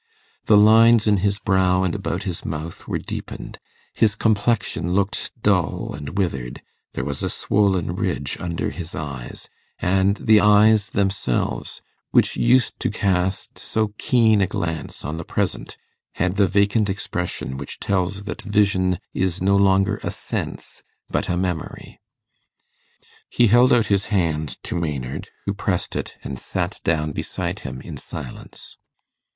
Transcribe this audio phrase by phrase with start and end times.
[0.45, 3.59] The lines in his brow and about his mouth were deepened;
[3.93, 10.17] his complexion looked dull and withered; there was a swollen ridge under his eyes; and
[10.17, 15.77] the eyes themselves, which used to cast so keen a glance on the present,
[16.13, 20.81] had the vacant expression which tells that vision is no longer a sense,
[21.11, 21.99] but a memory.
[23.29, 27.81] He held out his hand to Maynard, who pressed it, and sat down beside him
[27.81, 28.77] in silence.